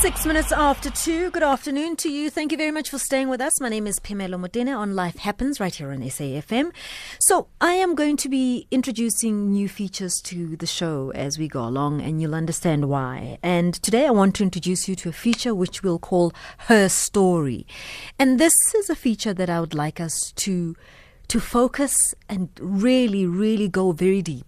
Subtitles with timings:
[0.00, 1.30] Six minutes after two.
[1.30, 2.30] Good afternoon to you.
[2.30, 3.60] Thank you very much for staying with us.
[3.60, 6.72] My name is Pimelo Modena on Life Happens right here on SAFM.
[7.18, 11.62] So I am going to be introducing new features to the show as we go
[11.66, 13.38] along, and you'll understand why.
[13.42, 17.66] And today I want to introduce you to a feature which we'll call Her Story.
[18.18, 20.76] And this is a feature that I would like us to
[21.28, 24.46] to focus and really, really go very deep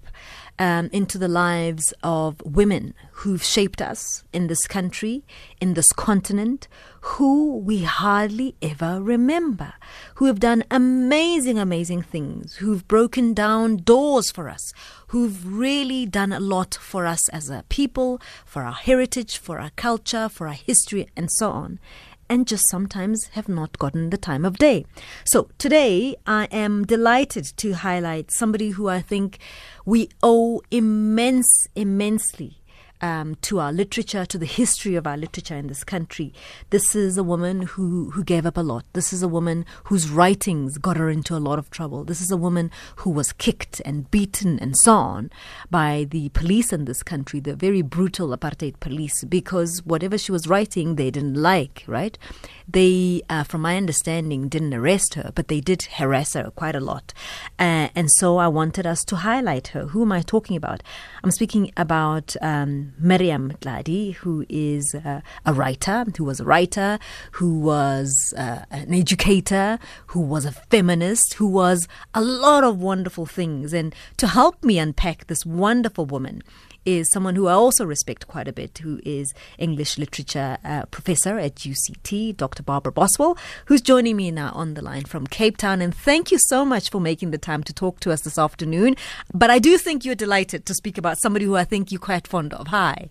[0.58, 5.24] um, into the lives of women who've shaped us in this country,
[5.60, 6.68] in this continent,
[7.02, 9.74] who we hardly ever remember,
[10.16, 14.72] who have done amazing, amazing things, who've broken down doors for us,
[15.08, 19.70] who've really done a lot for us as a people, for our heritage, for our
[19.70, 21.78] culture, for our history, and so on
[22.32, 24.86] and just sometimes have not gotten the time of day.
[25.22, 29.38] So today I am delighted to highlight somebody who I think
[29.84, 32.61] we owe immense, immensely
[33.02, 36.32] um, to our literature, to the history of our literature in this country.
[36.70, 38.84] This is a woman who, who gave up a lot.
[38.92, 42.04] This is a woman whose writings got her into a lot of trouble.
[42.04, 45.30] This is a woman who was kicked and beaten and so on
[45.70, 50.46] by the police in this country, the very brutal apartheid police, because whatever she was
[50.46, 52.16] writing, they didn't like, right?
[52.68, 56.80] They, uh, from my understanding, didn't arrest her, but they did harass her quite a
[56.80, 57.12] lot.
[57.58, 59.86] Uh, and so I wanted us to highlight her.
[59.86, 60.82] Who am I talking about?
[61.24, 66.98] I'm speaking about um, Miriam Tlali, who is uh, a writer, who was a writer,
[67.32, 73.26] who was uh, an educator, who was a feminist, who was a lot of wonderful
[73.26, 73.72] things.
[73.72, 76.42] And to help me unpack this wonderful woman,
[76.84, 81.38] is someone who I also respect quite a bit, who is English literature uh, professor
[81.38, 82.62] at UCT, Dr.
[82.62, 83.36] Barbara Boswell,
[83.66, 85.80] who's joining me now on the line from Cape Town.
[85.80, 88.96] And thank you so much for making the time to talk to us this afternoon.
[89.32, 92.26] But I do think you're delighted to speak about somebody who I think you're quite
[92.26, 92.68] fond of.
[92.68, 93.10] Hi.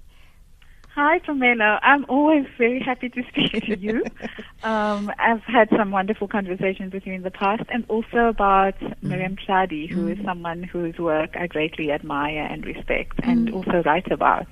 [0.95, 1.79] Hi, Pamela.
[1.83, 4.03] I'm always very happy to speak to you.
[4.63, 8.95] Um, I've had some wonderful conversations with you in the past, and also about mm.
[9.01, 10.19] Miriam Tlali, who mm.
[10.19, 13.31] is someone whose work I greatly admire and respect, mm.
[13.31, 14.47] and also write about.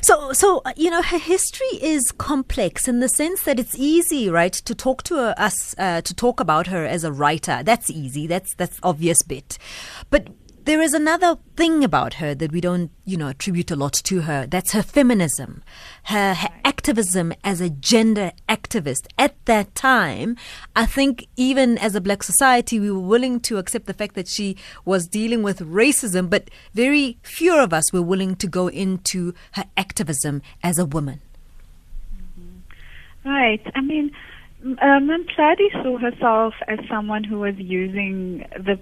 [0.00, 4.28] So, so uh, you know, her history is complex in the sense that it's easy,
[4.28, 7.62] right, to talk to her, us, uh, to talk about her as a writer.
[7.62, 8.26] That's easy.
[8.26, 9.58] That's that's obvious bit,
[10.10, 10.28] but
[10.70, 14.20] there is another thing about her that we don't, you know, attribute a lot to
[14.20, 14.46] her.
[14.46, 15.64] That's her feminism,
[16.04, 19.08] her, her, activism as a gender activist.
[19.18, 20.36] At that time,
[20.76, 24.28] I think even as a black society, we were willing to accept the fact that
[24.28, 29.34] she was dealing with racism, but very few of us were willing to go into
[29.54, 31.20] her activism as a woman.
[32.14, 33.28] Mm-hmm.
[33.28, 33.62] Right.
[33.74, 34.12] I mean,
[34.62, 38.78] um, Tlali saw herself as someone who was using the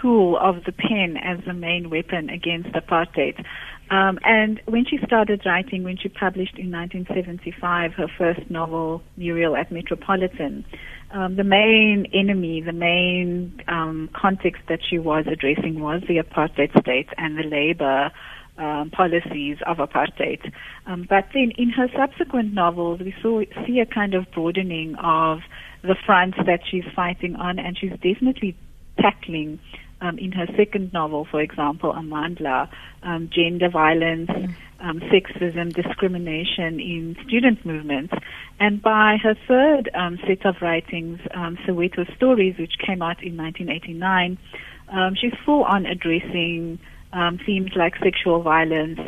[0.00, 3.44] tool of the pen as the main weapon against apartheid.
[3.90, 9.56] Um, and when she started writing, when she published in 1975 her first novel, Muriel
[9.56, 10.64] at Metropolitan,
[11.10, 16.70] um, the main enemy, the main um, context that she was addressing was the apartheid
[16.80, 18.12] state and the labor
[18.58, 20.52] um, policies of apartheid.
[20.86, 25.40] Um, but then in her subsequent novels, we saw, see a kind of broadening of
[25.82, 28.56] the fronts that she's fighting on, and she's definitely
[29.00, 29.58] tackling
[30.00, 32.68] um, in her second novel, for example, Amandla,
[33.02, 34.30] um, gender violence,
[34.80, 38.14] um, sexism, discrimination in student movements.
[38.58, 43.36] And by her third um, set of writings, um, Soweto Stories, which came out in
[43.36, 44.38] 1989,
[44.88, 46.78] um, she's full on addressing
[47.12, 49.00] um, themes like sexual violence,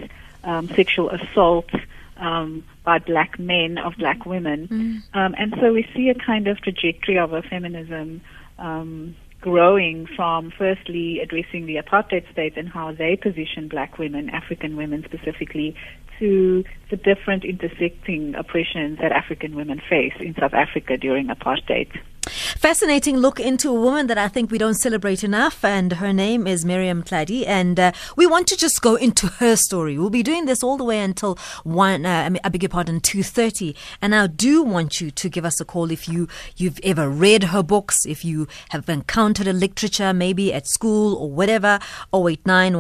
[0.44, 1.70] um, sexual assault,
[2.18, 4.68] um, by black men of black women.
[4.68, 5.18] Mm.
[5.18, 8.20] Um, and so we see a kind of trajectory of her feminism
[8.58, 14.76] um, growing from firstly addressing the apartheid state and how they position black women, African
[14.76, 15.76] women specifically,
[16.18, 21.90] to the different intersecting oppressions that African women face in South Africa during apartheid.
[22.30, 26.46] Fascinating look into a woman that I think we don't celebrate enough, and her name
[26.46, 27.44] is Miriam Tlali.
[27.46, 29.98] And uh, we want to just go into her story.
[29.98, 33.24] We'll be doing this all the way until one, uh, I beg your pardon, two
[33.24, 33.74] thirty.
[34.00, 37.44] And I do want you to give us a call if you you've ever read
[37.44, 41.80] her books, if you have encountered a literature maybe at school or whatever.
[42.14, 42.74] 089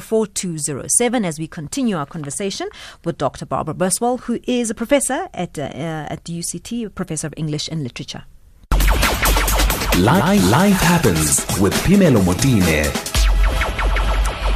[0.00, 2.68] 4207 as we continue our conversation
[3.04, 3.44] with Dr.
[3.44, 7.82] Barbara Boswell, who is a professor at uh, at UCT, a professor of English and
[7.82, 8.24] Literature.
[10.00, 13.13] Life, life happens with Pimelo Motine.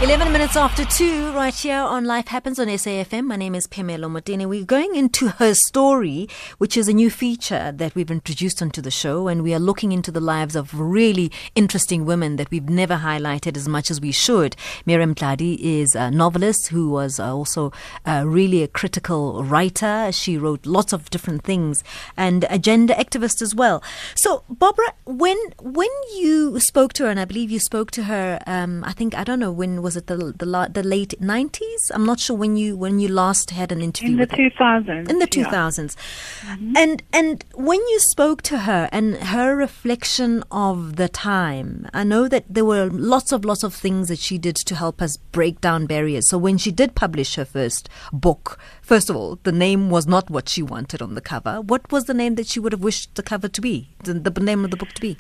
[0.01, 3.25] 11 minutes after 2, right here on Life Happens on SAFM.
[3.25, 4.49] My name is Pamela Motene.
[4.49, 6.29] We're going into her story,
[6.59, 9.91] which is a new feature that we've introduced onto the show, and we are looking
[9.91, 14.13] into the lives of really interesting women that we've never highlighted as much as we
[14.13, 14.55] should.
[14.87, 17.73] Miriam Tlali is a novelist who was also
[18.07, 20.13] uh, really a critical writer.
[20.13, 21.83] She wrote lots of different things
[22.17, 23.83] and a gender activist as well.
[24.15, 28.39] So, Barbara, when when you spoke to her, and I believe you spoke to her,
[28.47, 31.91] um, I think, I don't know, when was it the the, the late nineties?
[31.95, 34.13] I'm not sure when you when you last had an interview.
[34.13, 35.09] In the two thousands.
[35.09, 36.57] In the two thousands, yeah.
[36.57, 36.77] mm-hmm.
[36.77, 42.29] and and when you spoke to her and her reflection of the time, I know
[42.29, 45.63] that there were lots of lots of things that she did to help us break
[45.63, 46.29] down barriers.
[46.29, 50.29] So when she did publish her first book, first of all, the name was not
[50.29, 51.63] what she wanted on the cover.
[51.63, 53.89] What was the name that she would have wished the cover to be?
[54.05, 55.17] The, the name of the book to be?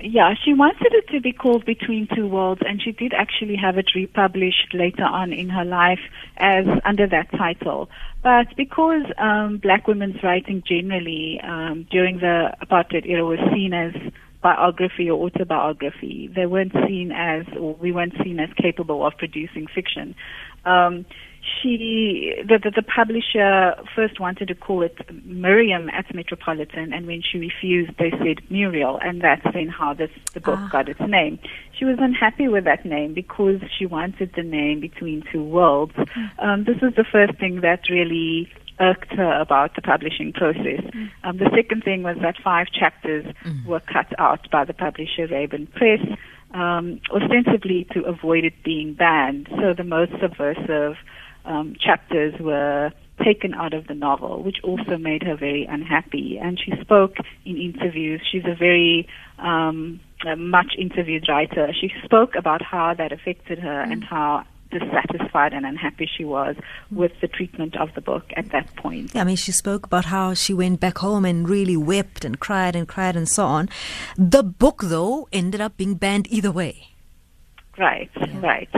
[0.00, 3.78] Yeah, she wanted it to be called Between Two Worlds, and she did actually have
[3.78, 6.00] it republished later on in her life
[6.36, 7.88] as under that title.
[8.22, 13.92] But because um, black women's writing generally um, during the apartheid era was seen as
[14.42, 19.66] biography or autobiography, they weren't seen as, or we weren't seen as capable of producing
[19.72, 20.14] fiction.
[20.64, 21.06] Um,
[21.42, 27.20] she the, the, the publisher first wanted to call it Miriam at Metropolitan, and when
[27.22, 30.68] she refused, they said Muriel, and that's then how this the book ah.
[30.70, 31.38] got its name.
[31.76, 35.94] She was unhappy with that name because she wanted the name Between Two Worlds.
[35.96, 36.26] Hmm.
[36.38, 38.48] Um, this was the first thing that really
[38.78, 40.80] irked her about the publishing process.
[40.80, 41.10] Mm.
[41.22, 43.66] Um, the second thing was that five chapters mm.
[43.66, 46.00] were cut out by the publisher Ravan Press,
[46.54, 49.48] um, ostensibly to avoid it being banned.
[49.60, 50.96] So the most subversive
[51.44, 52.92] um, chapters were
[53.22, 56.38] taken out of the novel, which also made her very unhappy.
[56.40, 58.20] And she spoke in interviews.
[58.30, 59.08] She's a very
[59.38, 61.72] um, a much interviewed writer.
[61.78, 63.92] She spoke about how that affected her mm.
[63.92, 66.56] and how dissatisfied and unhappy she was
[66.90, 69.14] with the treatment of the book at that point.
[69.14, 72.40] Yeah, I mean, she spoke about how she went back home and really wept and
[72.40, 73.68] cried and cried and so on.
[74.16, 76.91] The book, though, ended up being banned either way.
[77.78, 78.40] Right, yeah.
[78.40, 78.68] right.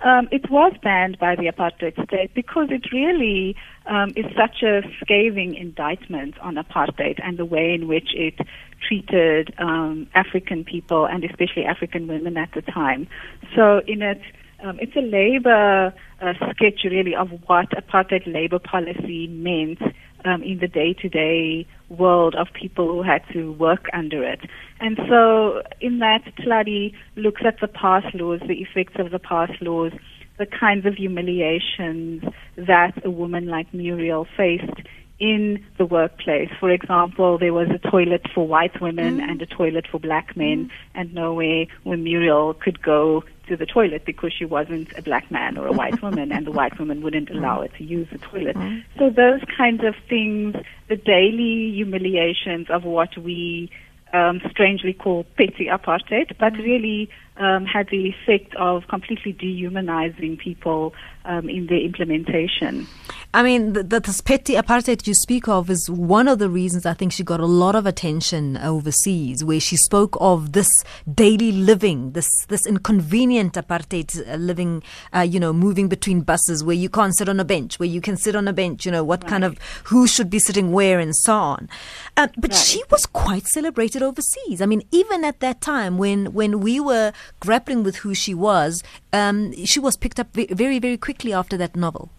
[0.00, 3.56] Um, it was banned by the apartheid state because it really
[3.86, 8.38] um, is such a scathing indictment on apartheid and the way in which it
[8.86, 13.08] treated um, African people and especially African women at the time.
[13.56, 14.20] So, in it,
[14.62, 19.80] um, it's a labor uh, sketch really of what apartheid labor policy meant
[20.24, 24.40] um, in the day-to-day world of people who had to work under it.
[24.80, 29.50] And so in that, Tlali looks at the pass laws, the effects of the pass
[29.60, 29.92] laws,
[30.38, 32.24] the kinds of humiliations
[32.56, 34.80] that a woman like Muriel faced
[35.18, 36.50] in the workplace.
[36.60, 39.22] For example, there was a toilet for white women mm.
[39.22, 40.70] and a toilet for black men, mm.
[40.94, 45.58] and nowhere where Muriel could go to the toilet because she wasn't a black man
[45.58, 48.56] or a white woman, and the white woman wouldn't allow her to use the toilet.
[48.56, 48.84] Mm.
[48.98, 50.56] So those kinds of things,
[50.88, 53.70] the daily humiliations of what we
[54.12, 56.64] um, strangely call petty apartheid, but mm.
[56.64, 60.94] really um, had the effect of completely dehumanizing people
[61.24, 62.86] um, in their implementation.
[63.34, 66.86] I mean, the, the, this petty apartheid you speak of is one of the reasons
[66.86, 70.68] I think she got a lot of attention overseas, where she spoke of this
[71.12, 74.82] daily living, this this inconvenient apartheid uh, living,
[75.14, 78.00] uh, you know, moving between buses where you can't sit on a bench, where you
[78.00, 79.30] can sit on a bench, you know, what right.
[79.30, 81.68] kind of who should be sitting where and so on.
[82.16, 82.58] Uh, but right.
[82.58, 84.62] she was quite celebrated overseas.
[84.62, 88.82] I mean, even at that time when when we were grappling with who she was,
[89.12, 92.10] um, she was picked up very very quickly after that novel.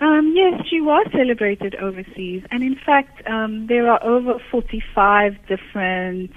[0.00, 6.30] Um, yes, she was celebrated overseas, and in fact, um, there are over 45 different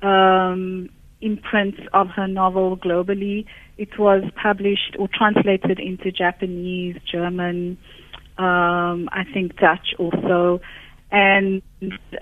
[0.00, 0.88] um,
[1.20, 3.46] imprints of her novel globally.
[3.78, 7.78] It was published or translated into Japanese, German,
[8.38, 10.60] um, I think Dutch also,
[11.14, 11.62] and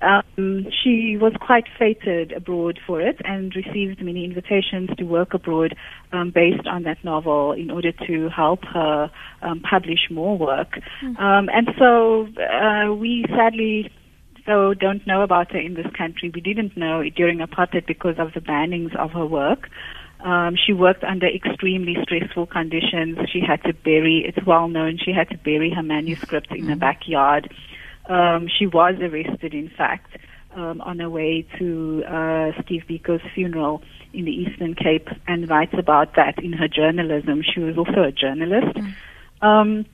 [0.03, 5.75] um, she was quite feted abroad for it and received many invitations to work abroad
[6.13, 10.79] um, based on that novel in order to help her um, publish more work.
[11.03, 11.49] Mm-hmm.
[11.49, 13.91] and so uh, we sadly
[14.45, 16.31] so don't know about her in this country.
[16.35, 19.71] We didn't know it during apartheid because of the bannings of her work.
[20.21, 23.19] Um, she worked under extremely stressful conditions.
[23.33, 26.71] She had to bury, it's well known, she had to bury her manuscript in mm-hmm.
[26.71, 27.53] the backyard.
[28.07, 30.17] Um, she was arrested, in fact,
[30.55, 33.83] um, on her way to uh, Steve Biko's funeral
[34.13, 37.43] in the Eastern Cape and writes about that in her journalism.
[37.43, 38.77] She was also a journalist.
[38.77, 38.95] Mm.
[39.47, 39.87] Um,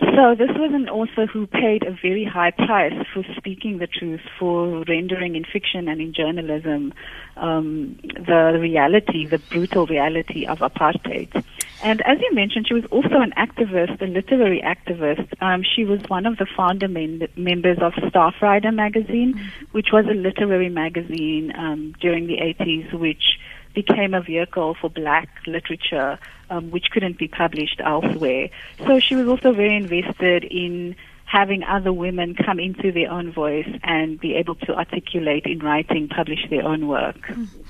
[0.00, 4.20] so this was an author who paid a very high price for speaking the truth,
[4.38, 6.92] for rendering in fiction and in journalism
[7.36, 11.44] um, the reality, the brutal reality of apartheid.
[11.82, 15.26] And as you mentioned, she was also an activist, a literary activist.
[15.42, 19.64] Um, she was one of the founder men- members of Staffrider magazine, mm-hmm.
[19.72, 23.38] which was a literary magazine um, during the 80s, which
[23.74, 26.18] became a vehicle for black literature,
[26.50, 28.50] um, which couldn't be published elsewhere.
[28.86, 33.68] So she was also very invested in having other women come into their own voice
[33.84, 37.20] and be able to articulate in writing, publish their own work.
[37.28, 37.62] Mm-hmm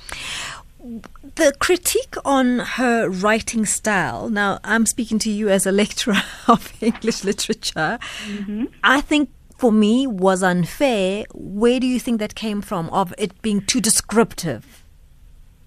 [1.35, 6.73] the critique on her writing style now i'm speaking to you as a lecturer of
[6.83, 8.65] english literature mm-hmm.
[8.83, 13.41] i think for me was unfair where do you think that came from of it
[13.43, 14.83] being too descriptive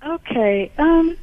[0.04, 1.16] okay um,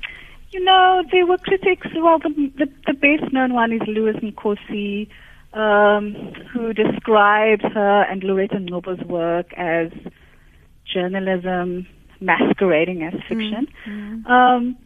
[0.50, 5.09] you know there were critics well the, the, the best known one is lewis nkosi
[5.52, 6.14] um,
[6.52, 9.90] who described her and lauretta Ngcobo's work as
[10.92, 11.87] journalism
[12.21, 13.66] masquerading as fiction.
[13.88, 14.26] Mm-hmm.
[14.26, 14.76] Um,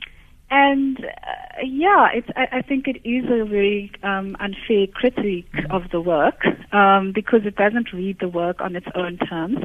[0.51, 5.83] and uh, yeah, it's, I, I, think it is a very um, unfair critique of
[5.91, 9.59] the work um, because it doesn't read the work on its own terms.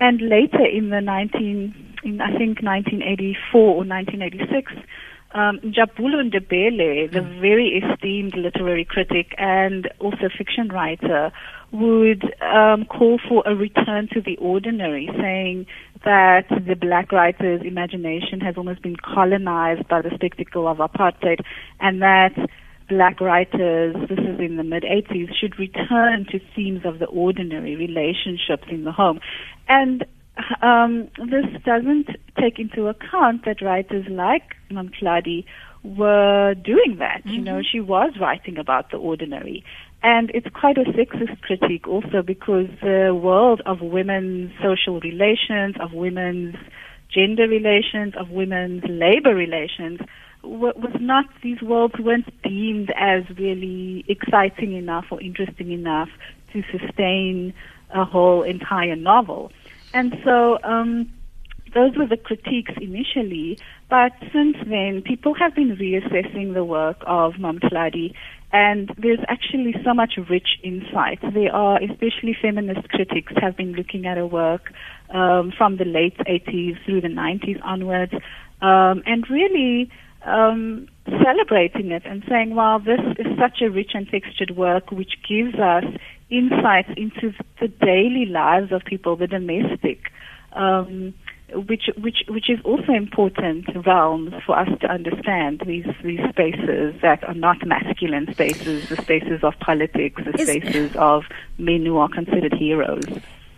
[0.00, 4.72] And later in the 19, in I think 1984 or 1986,
[5.34, 7.40] um, Njabulo Ndebele, the mm.
[7.40, 11.32] very esteemed literary critic and also fiction writer,
[11.72, 15.66] would um, call for a return to the ordinary, saying
[16.04, 21.40] that the black writer's imagination has almost been colonized by the spectacle of apartheid,
[21.80, 22.34] and that
[22.88, 27.74] black writers, this is in the mid 80s, should return to themes of the ordinary
[27.74, 29.18] relationships in the home.
[29.68, 30.04] And
[30.62, 35.44] um, this doesn't take into account that writers like Mam Tlali
[35.82, 37.20] were doing that.
[37.20, 37.28] Mm-hmm.
[37.30, 37.68] You know, mm-hmm.
[37.70, 39.64] she was writing about the ordinary.
[40.02, 45.92] And it's quite a sexist critique also because the world of women's social relations, of
[45.92, 46.56] women's
[47.08, 50.00] gender relations, of women's labor relations
[50.42, 56.10] was not, these worlds weren't deemed as really exciting enough or interesting enough
[56.52, 57.54] to sustain
[57.94, 59.52] a whole entire novel.
[59.94, 61.10] And so, um,
[61.72, 63.58] those were the critiques initially,
[63.88, 68.14] but since then, people have been reassessing the work of Mam Tlali,
[68.52, 71.18] and there's actually so much rich insight.
[71.22, 74.72] There are, especially feminist critics, have been looking at her work
[75.10, 78.14] um, from the late 80s through the 90s onwards,
[78.62, 79.90] um, and really
[80.24, 80.88] um,
[81.22, 85.54] celebrating it and saying, "Wow, this is such a rich and textured work, which gives
[85.56, 85.84] us
[86.30, 90.10] insights into the daily lives of people, the domestic."
[90.52, 91.14] Um,
[91.52, 97.22] which which which is also important realms for us to understand these these spaces that
[97.24, 101.24] are not masculine spaces, the spaces of politics, the spaces of
[101.58, 103.04] men who are considered heroes.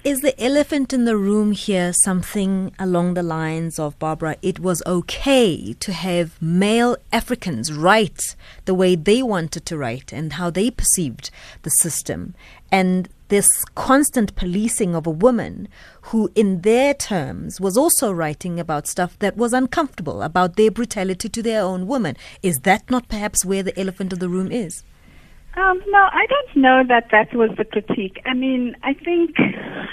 [0.06, 4.36] Is the elephant in the room here something along the lines of Barbara?
[4.40, 8.36] It was okay to have male Africans write
[8.66, 11.32] the way they wanted to write and how they perceived
[11.62, 12.36] the system,
[12.70, 15.66] and this constant policing of a woman
[16.02, 21.28] who, in their terms, was also writing about stuff that was uncomfortable, about their brutality
[21.28, 22.16] to their own woman.
[22.44, 24.84] Is that not perhaps where the elephant in the room is?
[25.56, 28.20] Um, no, I don't know that that was the critique.
[28.26, 29.36] I mean, I think,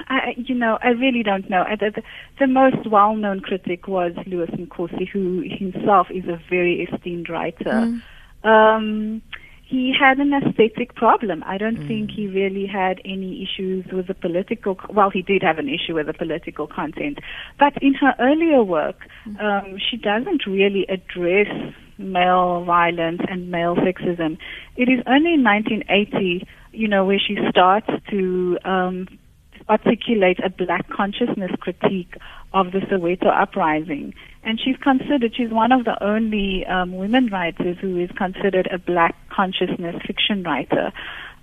[0.08, 1.64] I, you know, I really don't know.
[1.80, 2.04] The, the,
[2.40, 7.64] the most well-known critic was Lewis Nkosi, who himself is a very esteemed writer.
[7.64, 8.02] Mm.
[8.44, 9.22] Um,
[9.66, 11.44] he had an aesthetic problem.
[11.48, 11.88] I don't mm.
[11.88, 14.78] think he really had any issues with the political.
[14.90, 17.20] Well, he did have an issue with the political content,
[17.58, 19.42] but in her earlier work, mm.
[19.42, 21.48] um, she doesn't really address
[21.98, 24.38] male violence and male sexism.
[24.76, 29.08] It is only in 1980, you know, where she starts to um,
[29.70, 32.16] articulate a black consciousness critique
[32.54, 34.14] of the Soweto uprising.
[34.44, 38.78] And she's considered, she's one of the only um, women writers who is considered a
[38.78, 40.92] black consciousness fiction writer.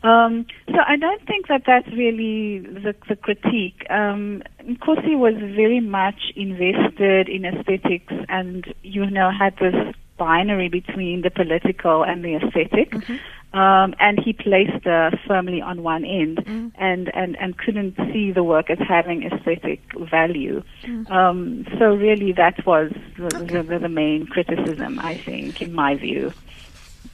[0.02, 3.85] Um, so I don't think that that's really the, the critique.
[3.90, 9.75] Um, was very much invested in aesthetics and, you know, had this
[10.21, 12.91] binary between the political and the aesthetic.
[12.91, 13.17] Mm-hmm.
[13.53, 16.71] Um, and he placed uh, firmly on one end mm.
[16.79, 20.62] and, and, and couldn't see the work as having aesthetic value.
[20.85, 21.11] Mm.
[21.11, 23.62] Um, so really that was the, okay.
[23.62, 26.33] the, the, main criticism, I think, in my view.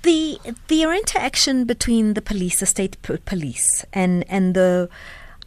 [0.02, 4.90] The, the interaction between the police, the state police, and, and the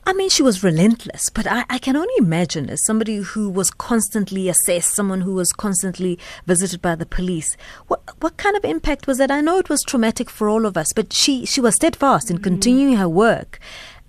[0.10, 3.70] I mean, she was relentless, but I, I, can only imagine as somebody who was
[3.70, 9.06] constantly assessed, someone who was constantly visited by the police, what what kind of impact
[9.06, 9.30] was that?
[9.30, 12.38] I know it was traumatic for all of us, but she, she was steadfast in
[12.38, 12.44] mm-hmm.
[12.44, 13.60] continuing her work.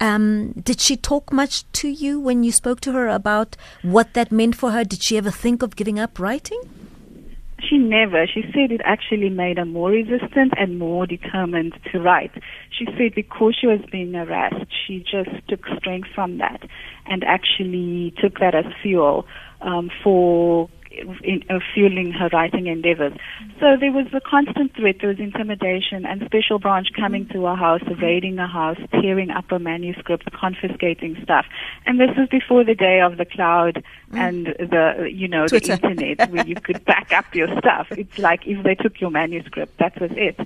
[0.00, 4.32] Um, did she talk much to you when you spoke to her about what that
[4.32, 4.84] meant for her?
[4.84, 6.62] Did she ever think of giving up writing?
[7.68, 8.26] She never.
[8.26, 12.32] She said it actually made her more resistant and more determined to write.
[12.70, 16.62] She said because she was being harassed, she just took strength from that
[17.06, 19.26] and actually took that as fuel
[19.60, 23.12] um, for in, uh, fueling her writing endeavors.
[23.60, 27.54] So there was a constant threat, there was intimidation, and special branch coming to her
[27.54, 31.46] house, raiding her house, tearing up her manuscripts, confiscating stuff.
[31.86, 34.18] And this was before the day of the cloud mm.
[34.18, 35.76] and the, you know, Twitter.
[35.76, 37.86] the internet where you could back up your stuff.
[37.92, 40.38] It's like if they took your manuscript, that was it.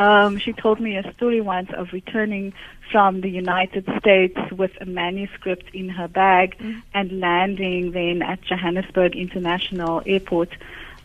[0.00, 2.54] Um, she told me a story once of returning
[2.90, 6.82] from the United States with a manuscript in her bag mm.
[6.94, 10.56] and landing then at Johannesburg International Airport.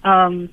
[0.05, 0.49] Um,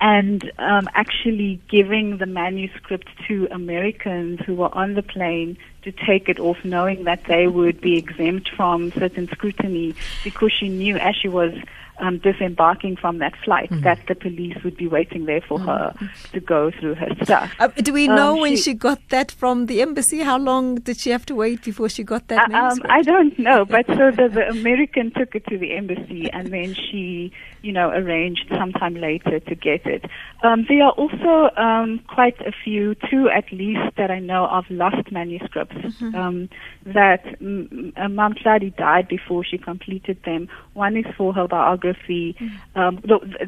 [0.00, 6.28] and um, actually giving the manuscript to Americans who were on the plane to take
[6.28, 11.16] it off, knowing that they would be exempt from certain scrutiny, because she knew as
[11.16, 11.52] she was
[11.98, 13.82] um, disembarking from that flight mm-hmm.
[13.82, 15.68] that the police would be waiting there for mm-hmm.
[15.68, 17.52] her to go through her stuff.
[17.58, 20.20] Uh, do we know um, when she, she, got that from the embassy?
[20.20, 22.52] How long did she have to wait before she got that?
[22.52, 26.30] Uh, um, I don't know, but so the, the American took it to the embassy
[26.32, 30.04] and then she, you know, arranged sometime later to get it.
[30.42, 34.64] Um, there are also um, quite a few, two at least that I know of,
[34.68, 36.14] lost manuscripts mm-hmm.
[36.14, 36.48] um,
[36.84, 38.34] that M- Mam
[38.76, 40.48] died before she completed them.
[40.74, 41.85] One is for her biography.
[41.94, 42.78] Mm-hmm.
[42.78, 43.02] Um,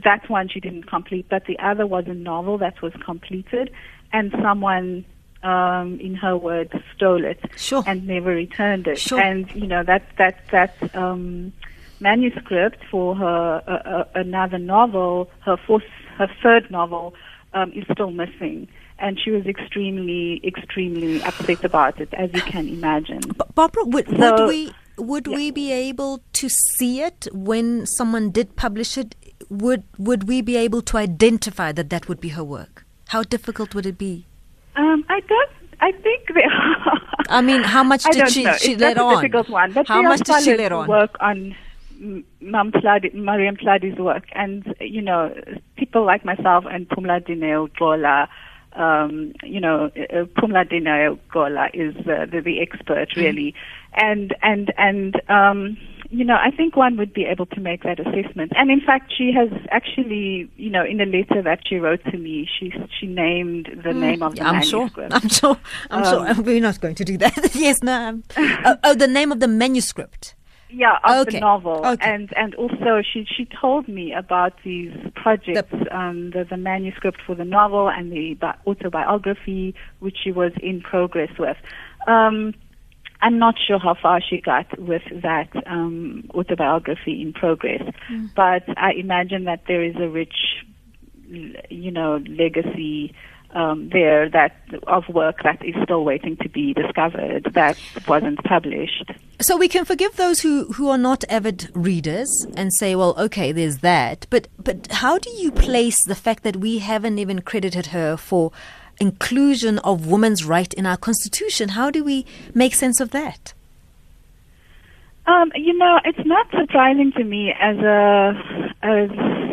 [0.04, 3.70] that one she didn't complete, but the other was a novel that was completed,
[4.12, 5.04] and someone
[5.42, 7.84] um, in her words, stole it sure.
[7.86, 8.98] and never returned it.
[8.98, 9.20] Sure.
[9.20, 11.52] And you know that that that um,
[12.00, 15.84] manuscript for her uh, uh, another novel, her fourth
[16.16, 17.14] her third novel
[17.54, 18.68] um, is still missing.
[19.00, 23.20] And she was extremely, extremely upset about it, as you can imagine.
[23.54, 25.36] Barbara, would, so, would we would yeah.
[25.36, 29.14] we be able to see it when someone did publish it?
[29.48, 32.84] Would would we be able to identify that that would be her work?
[33.08, 34.26] How difficult would it be?
[34.76, 35.50] Um, I don't.
[35.80, 37.00] I think they are.
[37.28, 39.12] I mean, how much did she, she let on?
[39.12, 39.72] a difficult one.
[39.72, 40.88] But how much did she let on?
[40.88, 41.54] Work on
[42.40, 44.24] Mam Tlali, Mariam Tlali's work.
[44.32, 45.34] And, you know,
[45.76, 48.28] people like myself and Pumla Dineo Gqola,
[48.74, 53.20] um, you know, uh, Pumla Dineo Gqola is uh, the, the expert mm-hmm.
[53.20, 53.54] really.
[53.94, 55.76] And, and, and, um,
[56.10, 58.52] you know, I think one would be able to make that assessment.
[58.56, 62.16] And in fact, she has actually, you know, in a letter that she wrote to
[62.16, 64.96] me, she she named the mm, name of the I'm manuscript.
[64.96, 65.08] Sure.
[65.10, 65.60] I'm sure.
[65.90, 66.42] I'm um, sure.
[66.44, 67.50] We're not going to do that.
[67.54, 68.22] yes, no.
[68.38, 70.34] oh, oh, the name of the manuscript.
[70.70, 71.36] Yeah, of okay.
[71.36, 72.12] the novel, okay.
[72.12, 77.20] and and also she she told me about these projects, the, um, the the manuscript
[77.26, 81.56] for the novel and the autobiography, which she was in progress with.
[82.06, 82.54] Um,
[83.20, 88.30] I'm not sure how far she got with that um, autobiography in progress, mm.
[88.34, 90.36] but I imagine that there is a rich,
[91.26, 93.14] you know, legacy
[93.54, 94.54] um, there that
[94.86, 99.10] of work that is still waiting to be discovered that wasn't published.
[99.40, 103.52] So we can forgive those who, who are not avid readers and say, well, okay,
[103.52, 104.26] there's that.
[104.30, 108.50] But but how do you place the fact that we haven't even credited her for
[109.00, 111.70] inclusion of women's right in our constitution?
[111.70, 113.54] How do we make sense of that?
[115.28, 119.10] Um, you know, it's not surprising to me as a as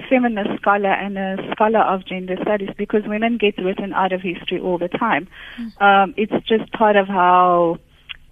[0.10, 4.60] feminist scholar and a scholar of gender studies because women get written out of history
[4.60, 5.28] all the time.
[5.60, 5.82] Mm.
[5.82, 7.78] Um, it's just part of how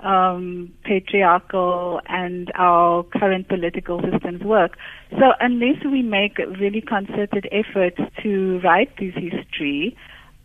[0.03, 4.77] um, patriarchal and our current political systems work.
[5.11, 9.95] So unless we make really concerted efforts to write these history,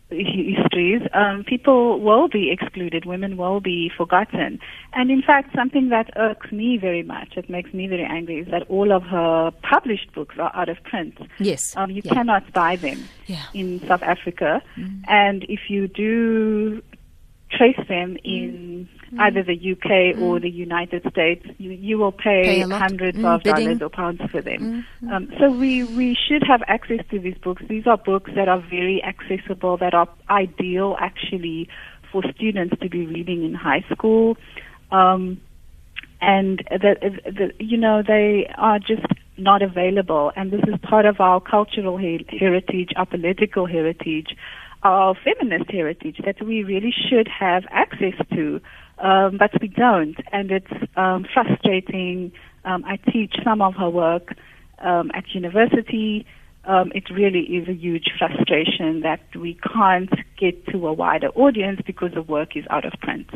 [0.09, 4.59] histories, um, people will be excluded, women will be forgotten.
[4.93, 8.47] And in fact, something that irks me very much, it makes me very angry, is
[8.47, 11.17] that all of her published books are out of print.
[11.37, 11.75] Yes.
[11.75, 12.13] Um, you yeah.
[12.13, 13.43] cannot buy them yeah.
[13.53, 14.63] in South Africa.
[14.77, 15.03] Mm.
[15.07, 16.81] And if you do
[17.51, 19.19] trace them in mm.
[19.19, 20.21] either the UK mm.
[20.21, 23.65] or the United States, you, you will pay, pay hundreds mm, of bidding.
[23.65, 24.85] dollars or pounds for them.
[25.01, 25.11] Mm-hmm.
[25.11, 27.63] Um, so we, we should have access to these books.
[27.67, 31.69] These are books that are very accessible, that are ideal actually
[32.11, 34.37] for students to be reading in high school.
[34.91, 35.39] Um,
[36.21, 39.05] and that, the, you know, they are just
[39.37, 40.31] not available.
[40.35, 44.35] And this is part of our cultural heritage, our political heritage,
[44.83, 48.61] our feminist heritage that we really should have access to
[48.99, 52.31] um, but we don't, and it's um, frustrating.
[52.65, 54.35] Um, I teach some of her work
[54.79, 56.25] um, at university.
[56.65, 61.81] Um, it really is a huge frustration that we can't get to a wider audience
[61.85, 63.29] because the work is out of print.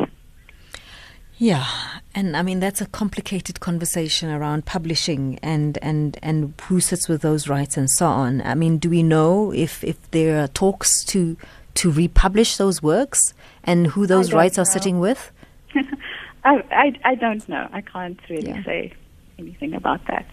[1.38, 1.65] Yeah,
[2.13, 7.21] and I mean that's a complicated conversation around publishing and, and, and who sits with
[7.21, 8.41] those rights and so on.
[8.41, 11.38] I mean, do we know if, if there are talks to
[11.76, 14.62] to republish those works and who those rights know.
[14.62, 15.32] are sitting with?
[16.44, 17.68] I, I, I don't know.
[17.72, 18.64] I can't really yeah.
[18.64, 18.94] say
[19.40, 20.26] anything about that.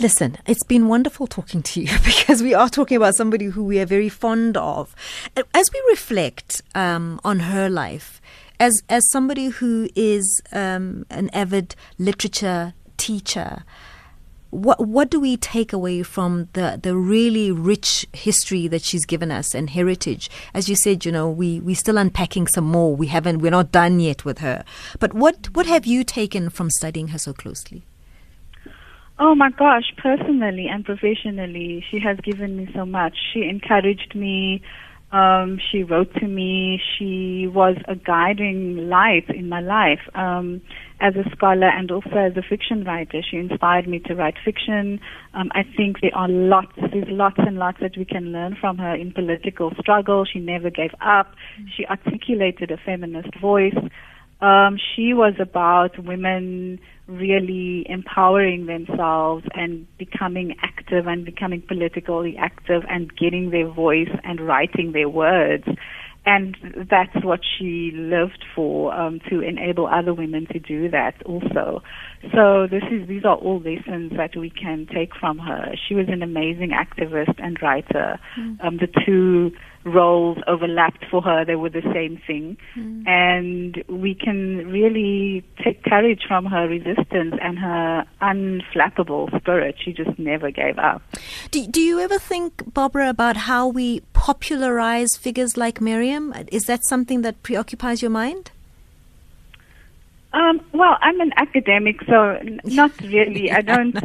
[0.00, 3.80] Listen, it's been wonderful talking to you because we are talking about somebody who we
[3.80, 4.94] are very fond of.
[5.54, 8.20] As we reflect um, on her life,
[8.60, 13.64] as as somebody who is um, an avid literature teacher,
[14.50, 19.30] what what do we take away from the the really rich history that she's given
[19.30, 20.30] us and heritage?
[20.54, 22.96] As you said, you know, we we still unpacking some more.
[22.96, 24.64] We haven't we're not done yet with her.
[24.98, 27.84] But what what have you taken from studying her so closely?
[29.20, 33.16] Oh my gosh, personally and professionally, she has given me so much.
[33.32, 34.62] She encouraged me
[35.10, 36.80] um, she wrote to me.
[36.98, 40.60] She was a guiding light in my life um,
[41.00, 43.22] as a scholar and also as a fiction writer.
[43.28, 45.00] She inspired me to write fiction.
[45.32, 48.76] Um, I think there are lots, there's lots and lots that we can learn from
[48.78, 50.26] her in political struggle.
[50.30, 51.34] She never gave up.
[51.74, 53.76] She articulated a feminist voice.
[54.40, 62.82] Um, she was about women really empowering themselves and becoming active and becoming politically active
[62.88, 65.64] and getting their voice and writing their words.
[66.26, 66.56] And
[66.90, 71.82] that's what she lived for, um, to enable other women to do that also.
[72.34, 75.72] So this is, these are all lessons that we can take from her.
[75.88, 78.18] She was an amazing activist and writer.
[78.38, 78.62] Mm.
[78.62, 79.52] Um, the two
[79.84, 81.44] roles overlapped for her.
[81.44, 82.56] They were the same thing.
[82.76, 83.06] Mm.
[83.08, 89.76] And we can really take courage from her resistance and her unflappable spirit.
[89.82, 91.02] She just never gave up.
[91.50, 96.34] Do, do you ever think, Barbara, about how we popularize figures like Miriam?
[96.52, 98.50] Is that something that preoccupies your mind?
[100.32, 103.50] Um, well, I'm an academic, so not really.
[103.50, 103.96] I don't.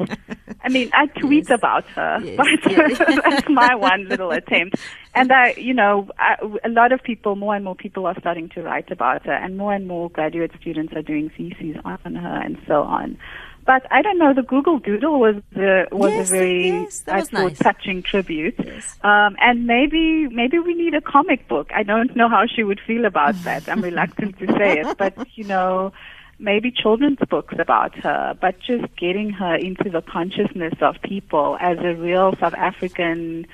[0.64, 1.58] I mean, I tweet yes.
[1.58, 2.38] about her, yes.
[2.38, 2.98] but yes.
[3.26, 4.78] that's my one little attempt.
[5.16, 8.50] And I, you know, I, a lot of people, more and more people are starting
[8.50, 12.42] to write about her, and more and more graduate students are doing theses on her,
[12.42, 13.18] and so on.
[13.66, 14.34] But I don't know.
[14.34, 17.60] The Google Doodle was the was yes, a very yes, I thought nice.
[17.60, 18.56] touching tribute.
[18.64, 18.98] Yes.
[19.04, 21.70] Um, and maybe maybe we need a comic book.
[21.74, 23.70] I don't know how she would feel about that.
[23.70, 25.94] I'm reluctant to say it, but you know,
[26.40, 28.38] maybe children's books about her.
[28.40, 33.48] But just getting her into the consciousness of people as a real South African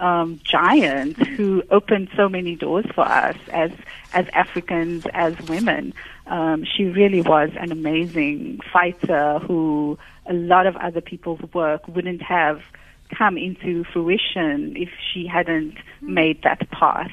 [0.00, 3.70] um, giant who opened so many doors for us as
[4.12, 5.94] as Africans, as women.
[6.26, 12.22] Um, she really was an amazing fighter who a lot of other people's work wouldn't
[12.22, 12.62] have
[13.16, 17.10] come into fruition if she hadn't made that path.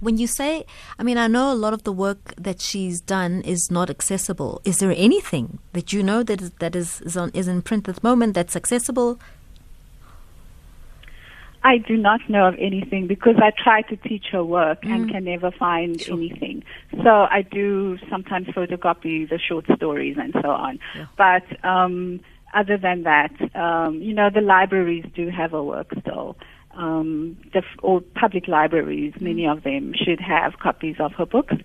[0.00, 0.64] When you say,
[0.98, 4.60] I mean, I know a lot of the work that she's done is not accessible.
[4.64, 7.88] Is there anything that you know that is, that is, is on is in print
[7.88, 9.18] at the moment that's accessible
[11.64, 14.94] I do not know of anything because I try to teach her work mm.
[14.94, 16.16] and can never find sure.
[16.16, 16.62] anything.
[17.02, 20.78] So I do sometimes photocopy the short stories and so on.
[20.94, 21.06] Yeah.
[21.16, 22.20] But um,
[22.54, 26.36] other than that, um, you know, the libraries do have her work still.
[26.78, 29.22] Um, the or public libraries, mm.
[29.22, 31.56] many of them should have copies of her books.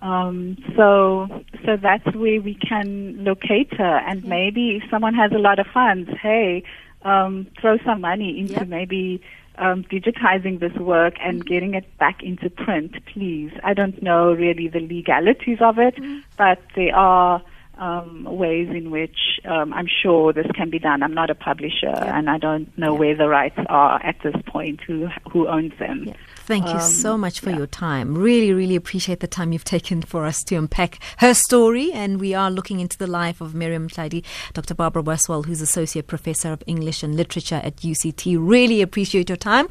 [0.00, 1.26] Um, so,
[1.64, 3.96] so that's where we can locate her.
[4.08, 6.62] And maybe if someone has a lot of funds, hey,
[7.02, 8.68] um, throw some money into yep.
[8.68, 9.20] maybe
[9.58, 11.52] um, digitizing this work and mm-hmm.
[11.52, 13.52] getting it back into print, please.
[13.62, 16.20] I don't know really the legalities of it, mm-hmm.
[16.38, 17.42] but there are
[17.80, 21.02] um, ways in which um, I'm sure this can be done.
[21.02, 22.16] I'm not a publisher, yeah.
[22.16, 22.98] and I don't know yeah.
[22.98, 24.80] where the rights are at this point.
[24.86, 26.04] Who who owns them?
[26.06, 26.14] Yeah.
[26.50, 28.18] Thank you um, so much for your time.
[28.18, 31.92] Really, really appreciate the time you've taken for us to unpack her story.
[31.92, 34.74] And we are looking into the life of Miriam Tlali, Dr.
[34.74, 38.36] Barbara Boswell, who's Associate Professor of English and Literature at UCT.
[38.36, 39.68] Really appreciate your time.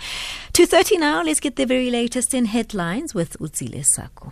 [0.54, 1.22] 2.30 now.
[1.22, 4.32] Let's get the very latest in headlines with Uzile Sako.